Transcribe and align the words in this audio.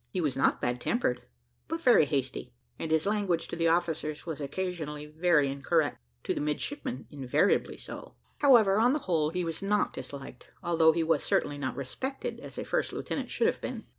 He 0.09 0.19
was 0.19 0.35
not 0.35 0.59
bad 0.59 0.81
tempered, 0.81 1.21
but 1.67 1.79
very 1.79 2.05
hasty; 2.05 2.55
and 2.79 2.89
his 2.89 3.05
language 3.05 3.47
to 3.49 3.55
the 3.55 3.67
officers 3.67 4.25
was 4.25 4.41
occasionally 4.41 5.05
very 5.05 5.47
incorrect 5.47 5.99
to 6.23 6.33
the 6.33 6.41
midshipmen 6.41 7.05
invariably 7.11 7.77
so. 7.77 8.15
However, 8.39 8.79
on 8.79 8.93
the 8.93 8.97
whole, 9.05 9.29
he 9.29 9.43
was 9.45 9.61
not 9.61 9.93
disliked, 9.93 10.47
although 10.63 10.91
he 10.91 11.03
was 11.03 11.21
certainly 11.21 11.59
not 11.59 11.75
respected 11.75 12.39
as 12.39 12.57
a 12.57 12.63
first 12.63 12.91
lieutenant 12.91 13.29
should 13.29 13.45
have 13.45 13.61
been. 13.61 13.85